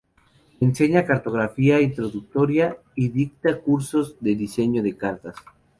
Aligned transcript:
Enseña 0.59 1.05
cartografía 1.05 1.79
introductoria 1.79 2.75
y 2.95 3.09
dicta 3.09 3.59
cursos 3.61 4.15
de 4.19 4.35
diseño 4.35 4.81
de 4.81 4.97
cartas. 4.97 5.35